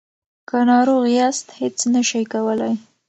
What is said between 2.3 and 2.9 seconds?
کولای.